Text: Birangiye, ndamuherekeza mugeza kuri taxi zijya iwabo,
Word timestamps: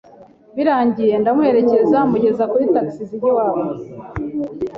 Birangiye, 0.55 1.13
ndamuherekeza 1.21 1.99
mugeza 2.11 2.43
kuri 2.51 2.65
taxi 2.73 3.01
zijya 3.09 3.27
iwabo, 3.31 3.61